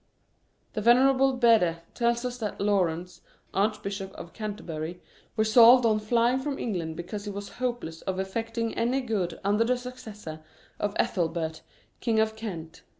[0.73, 3.21] The Venerable Bede tells us that Laurence,
[3.53, 4.99] Archbishop of Canterbury,
[5.37, 9.77] resolved on flying from England because he was hopeless of eiTecting any good under the
[9.77, 10.39] successor
[10.79, 11.61] of Ethelbert,
[11.99, 12.81] king of Kent.